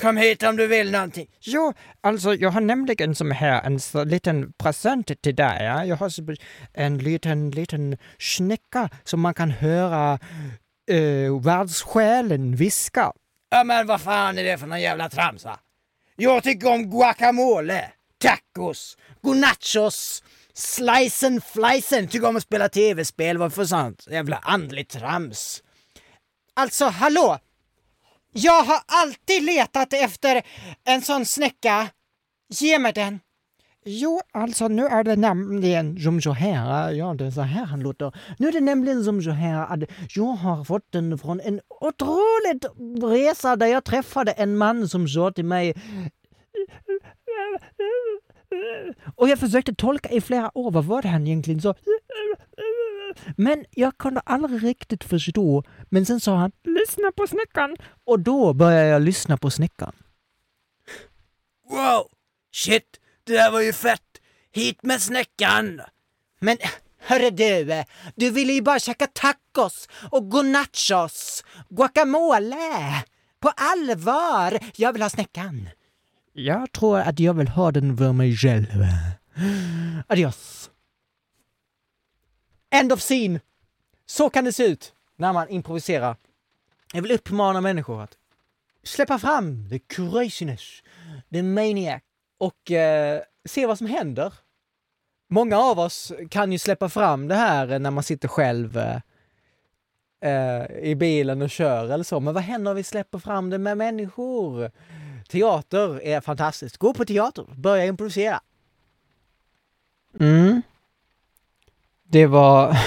[0.00, 1.26] kom hit om du vill någonting.
[1.40, 5.64] Jo, alltså jag har nämligen som här en liten present till dig.
[5.64, 5.84] Ja?
[5.84, 6.12] Jag har
[6.72, 10.18] en liten, liten snäcka som man kan höra
[10.90, 13.12] uh, världssjälen viska.
[13.50, 15.58] Ja, men vad fan är det för någon jävla trams va?
[16.16, 20.22] Jag tycker om guacamole, tacos, gonachos,
[20.52, 25.62] slicen flicen, tycker om att spela tv-spel, vad för sånt jävla andligt trams.
[26.54, 27.38] Alltså, hallå!
[28.32, 30.42] Jag har alltid letat efter
[30.84, 31.88] en sån snäcka.
[32.48, 33.20] Ge mig den!
[33.84, 37.80] Jo, alltså nu är det nämligen som så här, ja det är så här han
[37.80, 38.12] låter.
[38.38, 42.64] Nu är det nämligen som så här att jag har fått den från en otroligt
[43.02, 45.74] resa där jag träffade en man som sa till mig
[49.16, 51.74] och jag försökte tolka i flera år vad var det han egentligen sa.
[53.36, 55.64] Men jag kunde aldrig riktigt förstå.
[55.90, 59.94] Men sen sa han ”lyssna på snickaren” och då började jag lyssna på snickaren.
[61.70, 62.06] Wow!
[62.52, 63.00] Shit!
[63.24, 64.00] Det där var ju fett!
[64.52, 65.80] Hit med snäckan!
[66.38, 66.56] Men
[67.00, 67.84] hörru du,
[68.16, 73.04] du ville ju bara käka tacos och gonachos, guacamole!
[73.40, 74.58] På allvar!
[74.76, 75.68] Jag vill ha snäckan!
[76.32, 78.84] Jag tror att jag vill ha den för mig själv.
[80.06, 80.70] Adios!
[82.74, 83.40] End of scene!
[84.06, 86.16] Så kan det se ut när man improviserar.
[86.92, 88.16] Jag vill uppmana människor att
[88.82, 90.82] släppa fram the craziness,
[91.32, 92.02] the maniac,
[92.38, 94.34] och eh, se vad som händer.
[95.28, 99.00] Många av oss kan ju släppa fram det här när man sitter själv eh,
[100.20, 102.20] eh i bilen och kör eller så.
[102.20, 104.70] Men vad händer om vi släpper fram det med människor?
[105.28, 106.76] Teater är fantastiskt.
[106.76, 108.40] Gå på teater, börja improvisera.
[110.20, 110.62] Mm.
[112.12, 112.78] Det var...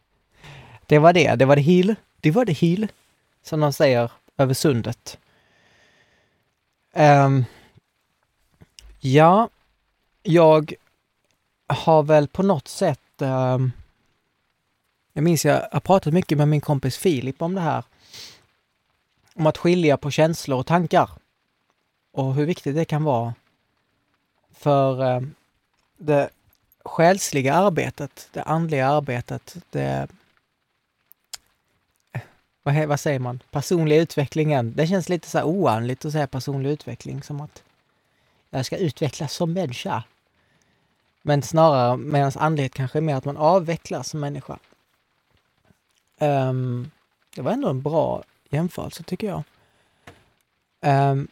[0.86, 1.34] det var det.
[1.34, 1.94] Det var det hil.
[2.20, 2.88] Det var det hil,
[3.42, 5.18] som de säger över sundet.
[6.94, 7.44] Um,
[9.00, 9.48] Ja,
[10.22, 10.74] jag
[11.66, 13.00] har väl på något sätt...
[13.18, 13.72] Um,
[15.12, 17.84] jag minns jag har pratat mycket med min kompis Filip om det här.
[19.34, 21.10] Om att skilja på känslor och tankar.
[22.12, 23.34] Och hur viktigt det kan vara
[24.52, 25.34] för um,
[25.98, 26.30] det
[26.84, 30.08] själsliga arbetet, det andliga arbetet, det...
[32.62, 33.42] Vad, vad säger man?
[33.50, 34.72] Personliga utvecklingen.
[34.76, 37.62] Det känns lite så här oanligt att säga personlig utveckling, som att
[38.50, 40.04] jag ska utvecklas som människa.
[41.22, 44.58] Men snarare, medans andlighet kanske är mer att man avvecklas som människa.
[46.18, 46.90] Um,
[47.34, 49.42] det var ändå en bra jämförelse tycker jag.
[51.10, 51.28] Um,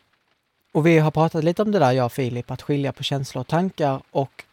[0.73, 3.41] och vi har pratat lite om det där, jag och Filip, att skilja på känslor
[3.41, 4.45] och tankar och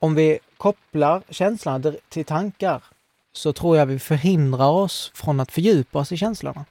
[0.00, 2.82] om vi kopplar känslan till tankar
[3.32, 6.64] så tror jag vi förhindrar oss från att fördjupa oss i känslorna.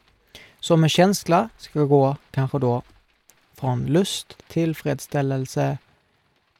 [0.59, 2.81] Så om en känsla ska gå kanske då
[3.53, 5.77] från lust, tillfredsställelse,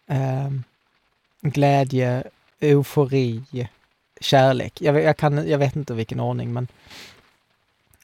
[0.08, 0.50] eh,
[1.42, 2.24] glädje,
[2.60, 3.44] eufori,
[4.22, 4.82] kärlek.
[4.82, 6.68] Jag, jag, kan, jag vet inte vilken ordning, men...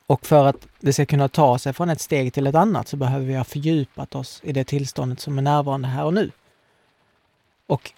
[0.07, 2.97] Och för att det ska kunna ta sig från ett steg till ett annat så
[2.97, 6.31] behöver vi ha fördjupat oss i det tillståndet som är närvarande här och nu.
[7.67, 7.93] Och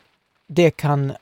[0.47, 1.13] det kan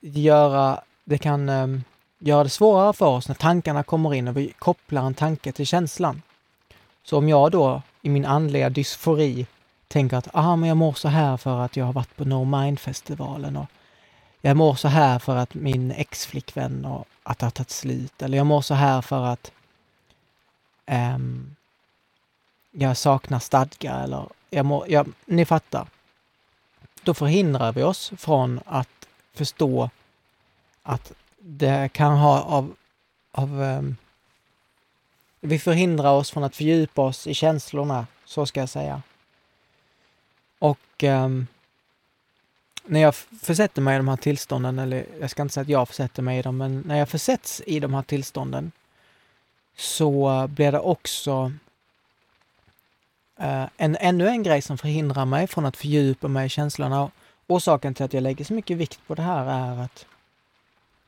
[0.00, 1.84] göra, det kan um,
[2.18, 5.66] göra det svårare för oss när tankarna kommer in och vi kopplar en tanke till
[5.66, 6.22] känslan.
[7.02, 9.46] Så om jag då i min andliga dysfori
[9.88, 12.44] tänker att ah, men jag mår så här för att jag har varit på No
[12.44, 13.66] Mind-festivalen och
[14.40, 18.38] jag mår så här för att min ex-flickvän och att det har tagit slut eller
[18.38, 19.52] jag mår så här för att
[20.86, 21.56] um,
[22.70, 25.86] jag saknar stadga eller jag mår, jag, ni fattar.
[27.02, 29.90] Då förhindrar vi oss från att förstå
[30.82, 32.74] att det kan ha av,
[33.32, 33.96] av um,
[35.40, 39.02] vi förhindrar oss från att fördjupa oss i känslorna, så ska jag säga.
[40.58, 41.46] Och um,
[42.84, 45.88] när jag försätter mig i de här tillstånden, eller jag ska inte säga att jag
[45.88, 48.72] försätter mig i dem, men när jag försätts i de här tillstånden
[49.76, 51.52] så blir det också
[53.40, 57.10] uh, en, ännu en grej som förhindrar mig från att fördjupa mig i känslorna.
[57.46, 60.06] Orsaken till att jag lägger så mycket vikt på det här är att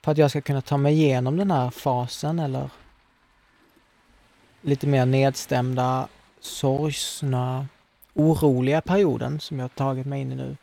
[0.04, 2.70] för att jag ska kunna ta mig igenom den här fasen eller
[4.62, 6.08] lite mer nedstämda,
[6.40, 7.66] sorgsna,
[8.14, 10.56] oroliga perioden som jag tagit mig in i nu.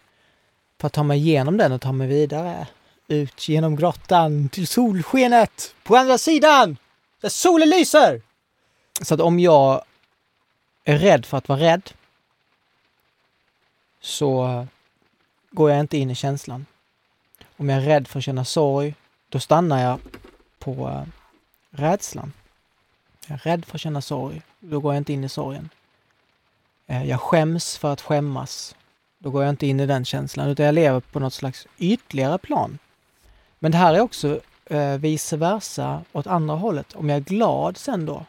[0.79, 2.67] För att ta mig igenom den och ta mig vidare.
[3.07, 6.77] Ut genom grottan till solskenet på andra sidan!
[7.21, 8.21] Där solen lyser!
[9.01, 9.81] Så att om jag
[10.93, 11.91] är rädd för att vara rädd
[14.01, 14.67] så
[15.51, 16.65] går jag inte in i känslan.
[17.57, 18.95] Om jag är rädd för att känna sorg,
[19.29, 19.99] då stannar jag
[20.59, 21.03] på eh,
[21.69, 22.33] rädslan.
[23.27, 25.69] Jag är rädd för att känna sorg, då går jag inte in i sorgen.
[26.87, 28.75] Eh, jag skäms för att skämmas,
[29.17, 32.37] då går jag inte in i den känslan, utan jag lever på något slags ytligare
[32.37, 32.77] plan.
[33.59, 36.95] Men det här är också eh, vice versa åt andra hållet.
[36.95, 38.25] Om jag är glad sen då,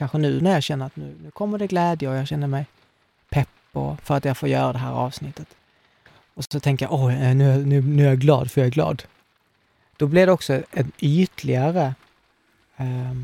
[0.00, 2.66] kanske nu när jag känner att nu, nu kommer det glädje och jag känner mig
[3.30, 5.48] pepp och för att jag får göra det här avsnittet.
[6.34, 8.72] Och så tänker jag, åh, eh, nu, nu, nu är jag glad för jag är
[8.72, 9.02] glad.
[9.96, 11.94] Då blir det också en ytligare
[12.76, 13.14] eh,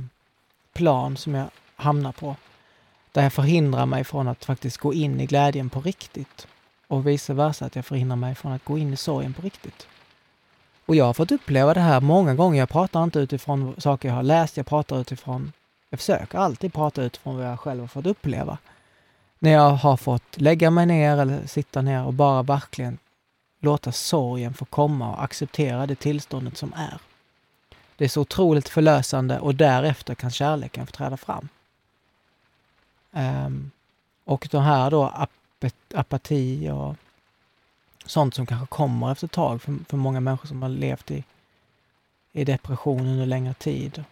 [0.72, 2.36] plan som jag hamnar på.
[3.12, 6.46] Där jag förhindrar mig från att faktiskt gå in i glädjen på riktigt.
[6.86, 9.86] Och vice versa, att jag förhindrar mig från att gå in i sorgen på riktigt.
[10.86, 12.58] Och jag har fått uppleva det här många gånger.
[12.58, 15.52] Jag pratar inte utifrån saker jag har läst, jag pratar utifrån...
[15.90, 18.58] Jag försöker alltid prata utifrån vad jag själv har fått uppleva.
[19.38, 22.98] När jag har fått lägga mig ner eller sitta ner och bara verkligen
[23.60, 26.98] låta sorgen få komma och acceptera det tillståndet som är.
[27.96, 31.48] Det är så otroligt förlösande och därefter kan kärleken få träda fram.
[33.12, 33.70] Um,
[34.24, 35.30] och de här då ap
[35.94, 36.96] apati och
[38.06, 41.24] sånt som kanske kommer efter ett tag för, för många människor som har levt i,
[42.32, 44.04] i depression under längre tid.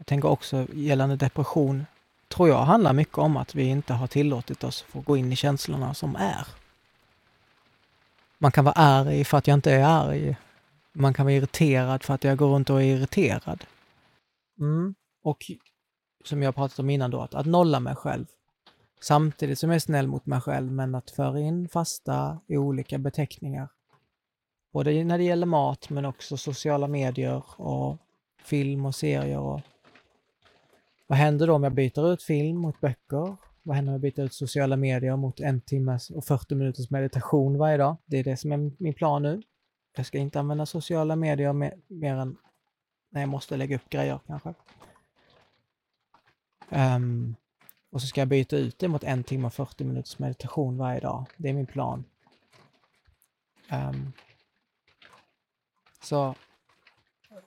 [0.00, 1.86] Jag tänker också gällande depression,
[2.28, 5.36] tror jag handlar mycket om att vi inte har tillåtit oss få gå in i
[5.36, 6.46] känslorna som är.
[8.38, 10.36] Man kan vara arg för att jag inte är arg.
[10.92, 13.64] Man kan vara irriterad för att jag går runt och är irriterad.
[14.58, 14.94] Mm.
[15.22, 15.50] Och
[16.24, 18.26] som jag pratat om innan då, att, att nolla mig själv.
[19.00, 22.98] Samtidigt som jag är snäll mot mig själv, men att föra in fasta i olika
[22.98, 23.68] beteckningar.
[24.72, 27.96] Både när det gäller mat, men också sociala medier och
[28.44, 29.38] film och serier.
[29.38, 29.60] Och
[31.10, 33.36] vad händer då om jag byter ut film mot böcker?
[33.62, 37.58] Vad händer om jag byter ut sociala medier mot en timmes och 40 minuters meditation
[37.58, 37.96] varje dag?
[38.06, 39.42] Det är det som är min plan nu.
[39.96, 42.36] Jag ska inte använda sociala medier mer, mer än
[43.08, 44.54] när jag måste lägga upp grejer kanske.
[46.68, 47.36] Um,
[47.90, 51.00] och så ska jag byta ut det mot en timme och 40 minuters meditation varje
[51.00, 51.26] dag.
[51.36, 52.04] Det är min plan.
[53.72, 54.12] Um,
[56.02, 56.34] så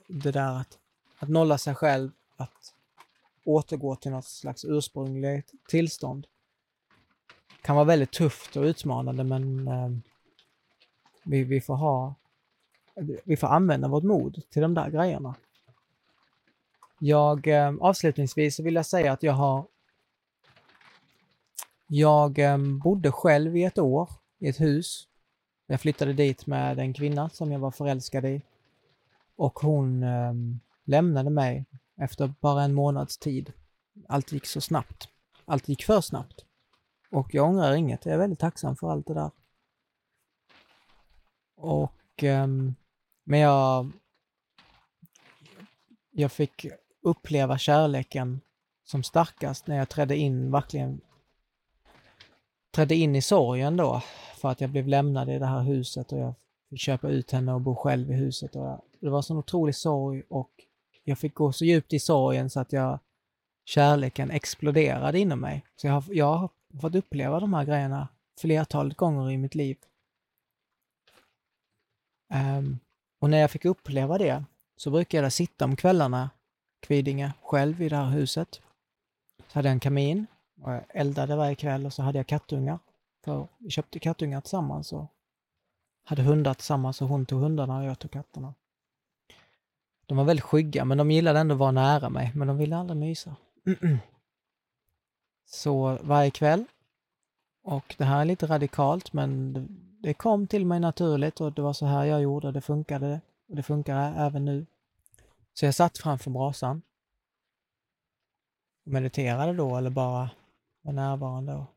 [0.08, 0.80] det där att,
[1.19, 2.73] att nolla sig själv, att
[3.43, 6.27] återgå till något slags ursprungligt tillstånd
[7.62, 9.89] kan vara väldigt tufft och utmanande men eh,
[11.23, 12.15] vi, vi får ha
[13.23, 15.36] vi får använda vårt mod till de där grejerna.
[16.99, 19.65] Jag eh, avslutningsvis vill jag säga att jag har
[21.88, 25.07] jag eh, bodde själv i ett år i ett hus.
[25.68, 28.41] Jag flyttade dit med en kvinna som jag var förälskad i
[29.36, 30.34] och hon eh,
[30.84, 31.65] lämnade mig
[32.02, 33.54] efter bara en månads tid.
[34.08, 35.08] Allt gick så snabbt.
[35.46, 36.46] Allt gick för snabbt.
[37.12, 38.06] Och jag ångrar inget.
[38.06, 39.32] Jag är väldigt tacksam för allt det där.
[41.56, 42.48] Och, Eh,
[43.24, 43.91] men jag,
[46.12, 46.66] jag fick
[47.02, 48.41] uppleva kärleken
[48.84, 51.02] som starkast när jag trädde in, verkligen
[52.72, 54.02] trädde in i sorgen då,
[54.38, 56.34] för att jag blev lämnad i det här huset och jag
[56.70, 58.56] fick köpa ut henne och bo själv i huset.
[58.56, 60.52] Och det var en sån otrolig sorg och
[61.04, 62.99] jag fick gå så djupt i sorgen så att jag,
[63.66, 65.66] kärleken exploderade inom mig.
[65.76, 66.49] Så jag har, jag har
[66.82, 68.08] fått uppleva de här grejerna
[68.39, 69.78] flertalet gånger i mitt liv.
[72.34, 72.80] Um,
[73.20, 74.43] och när jag fick uppleva det
[74.78, 76.30] så brukade jag sitta om kvällarna,
[76.80, 78.62] Kvidinge, själv i det här huset.
[79.47, 80.26] Så hade jag en kamin
[80.62, 82.80] och jag eldade varje kväll och så hade jag kattungar.
[83.26, 85.06] För vi köpte kattungar tillsammans och
[86.06, 88.54] hade hundar tillsammans och hon tog hundarna och jag tog katterna.
[90.06, 92.78] De var väldigt skygga, men de gillade ändå att vara nära mig, men de ville
[92.78, 93.36] aldrig mysa.
[95.45, 96.66] Så varje kväll,
[97.64, 99.54] och det här är lite radikalt, men
[100.01, 103.22] det, kom till mig naturligt och det var så här jag gjorde och det funkade.
[103.49, 104.66] Och det funkar även nu.
[105.54, 106.82] Så jag satt framför brasan.
[108.84, 110.30] Mediterade då eller bara
[110.82, 111.54] var närvarande.
[111.54, 111.68] Och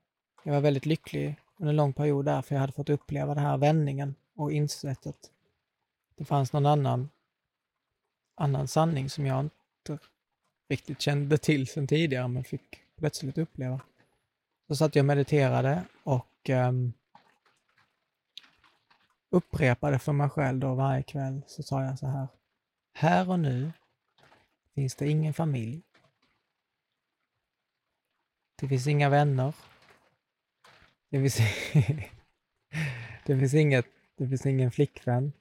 [0.45, 3.45] jag var väldigt lycklig under en lång period där för jag hade fått uppleva den
[3.45, 5.31] här vändningen och insett att
[6.17, 7.09] det fanns någon annan,
[8.37, 9.99] annan sanning som jag inte
[10.69, 13.81] riktigt kände till sedan tidigare men fick plötsligt uppleva.
[14.69, 16.93] Så satt jag och mediterade och um,
[19.31, 22.29] upprepade för mig själv då varje kväll så sa jag så här.
[22.93, 23.73] Här och nu
[24.75, 25.83] finns det ingen familj.
[28.57, 29.55] Det finns inga vänner.
[31.09, 31.37] Det finns,
[33.27, 35.33] det finns inget, det finns ingen flickvän.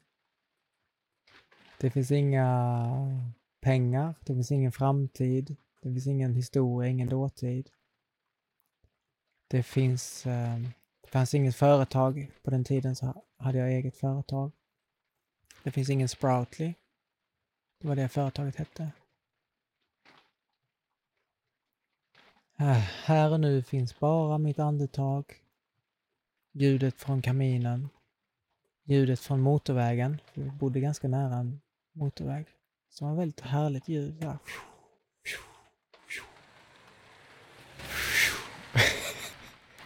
[1.86, 3.32] Det finns inga
[3.62, 4.16] pengar.
[4.20, 5.56] Det finns ingen framtid.
[5.82, 7.70] Det finns ingen historia, ingen dåtid.
[9.48, 10.60] Det finns, eh,
[11.02, 12.32] det fanns inget företag.
[12.44, 14.52] På den tiden så hade jag eget företag.
[15.64, 16.74] Det finns ingen Sproutly.
[17.82, 18.92] Det var det företaget hette.
[22.58, 25.26] Eh, här och nu finns bara mitt andetag,
[26.52, 27.90] ljudet från kaminen,
[28.84, 30.22] ljudet från motorvägen.
[30.34, 31.62] Vi bodde ganska nära en
[31.96, 32.46] motorväg.
[32.90, 34.14] Så det var väldigt härligt ljud.
[34.14, 34.34] Där.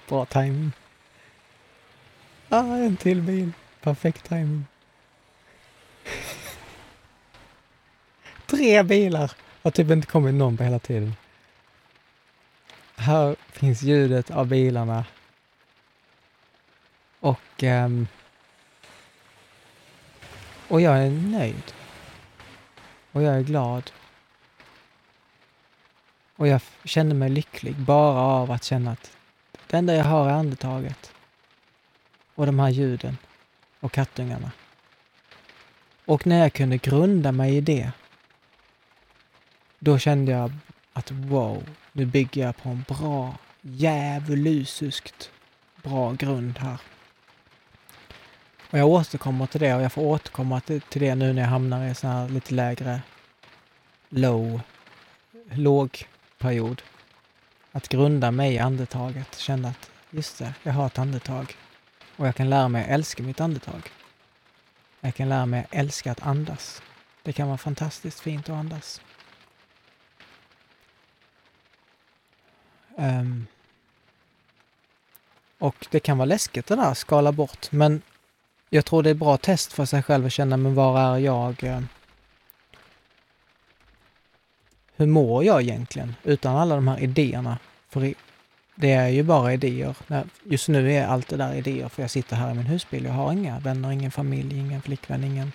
[0.07, 0.71] Bra timing.
[2.49, 3.51] Ah, en till bil.
[3.81, 4.65] Perfekt timing.
[8.45, 9.31] Tre bilar!
[9.63, 11.13] Har typ inte kommit någon på hela tiden.
[12.95, 15.05] Här finns ljudet av bilarna.
[17.19, 17.63] Och...
[17.63, 18.07] Um,
[20.67, 21.73] och jag är nöjd.
[23.11, 23.91] Och jag är glad.
[26.35, 29.17] Och jag känner mig lycklig bara av att känna att
[29.67, 31.13] det enda jag har är andetaget.
[32.35, 33.17] Och de här ljuden.
[33.79, 34.51] Och kattungarna.
[36.05, 37.91] Och när jag kunde grunda mig i det.
[39.79, 40.51] Då kände jag
[40.93, 45.31] att wow, nu bygger jag på en bra, djävulusiskt
[45.83, 46.81] bra grund här.
[48.71, 51.49] Och jag återkommer till det och jag får återkomma till, till det nu när jag
[51.49, 53.01] hamnar i sån här lite lägre
[54.09, 54.61] low,
[55.51, 56.07] låg
[56.37, 56.81] period.
[57.71, 61.55] Att grunda mig i andetaget, känna att just det, jag har ett andetag.
[62.15, 63.91] Och jag kan lära mig att älska mitt andetag.
[65.01, 66.81] Jag kan lära mig att älska att andas.
[67.23, 69.01] Det kan vara fantastiskt fint att andas.
[72.95, 73.47] Um,
[75.57, 77.71] och det kan vara läskigt det där, skala bort.
[77.71, 78.01] Men
[78.69, 81.17] jag tror det är ett bra test för sig själv att känna, men var är
[81.17, 81.63] jag?
[81.63, 81.81] Eh,
[84.95, 87.57] hur mår jag egentligen utan alla de här idéerna?
[87.89, 88.13] För
[88.75, 89.95] det är ju bara idéer.
[90.43, 93.05] Just nu är allt det där idéer för jag sitter här i min husbil.
[93.05, 95.51] Jag har inga vänner, ingen familj, ingen flickvän, ingen...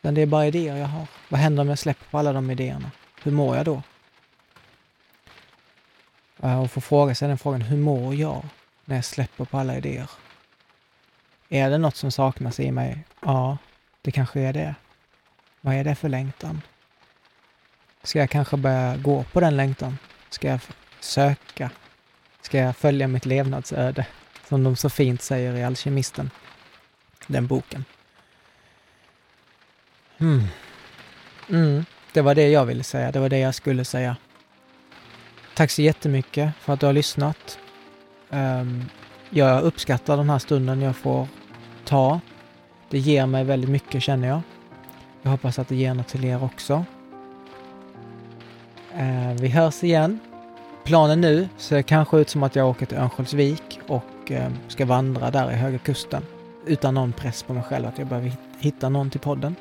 [0.00, 1.06] Men det är bara idéer jag har.
[1.28, 2.90] Vad händer om jag släpper på alla de idéerna?
[3.22, 3.82] Hur mår jag då?
[6.36, 8.44] Och få fråga sig den frågan, hur mår jag
[8.84, 10.10] när jag släpper på alla idéer?
[11.54, 13.04] Är det något som saknas i mig?
[13.20, 13.58] Ja,
[14.02, 14.74] det kanske är det.
[15.60, 16.62] Vad är det för längtan?
[18.02, 19.98] Ska jag kanske börja gå på den längtan?
[20.30, 20.60] Ska jag
[21.00, 21.70] söka?
[22.40, 24.06] Ska jag följa mitt levnadsöde?
[24.48, 26.30] Som de så fint säger i Alkemisten.
[27.26, 27.84] Den boken.
[30.18, 30.46] Hmm.
[31.48, 33.12] Mm, det var det jag ville säga.
[33.12, 34.16] Det var det jag skulle säga.
[35.54, 37.58] Tack så jättemycket för att du har lyssnat.
[38.30, 38.84] Ehm,
[39.30, 41.28] jag uppskattar den här stunden jag får
[41.84, 42.20] ta.
[42.90, 44.40] Det ger mig väldigt mycket känner jag.
[45.22, 46.84] Jag hoppas att det ger något till er också.
[48.94, 50.18] Eh, vi hörs igen.
[50.84, 55.30] Planen nu ser kanske ut som att jag åker till Örnsköldsvik och eh, ska vandra
[55.30, 56.22] där i Höga Kusten.
[56.66, 59.56] Utan någon press på mig själv att jag behöver hitta någon till podden.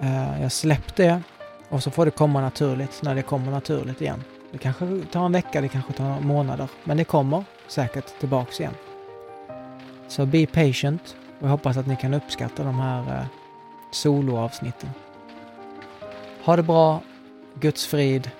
[0.00, 1.22] Eh, jag släppte det
[1.68, 4.24] och så får det komma naturligt när det kommer naturligt igen.
[4.52, 6.68] Det kanske tar en vecka, det kanske tar månader.
[6.84, 8.74] Men det kommer säkert tillbaks igen.
[10.08, 13.26] Så be patient och jag hoppas att ni kan uppskatta de här eh,
[13.90, 14.90] soloavsnitten.
[16.44, 17.00] Ha det bra,
[17.54, 18.30] Guds frid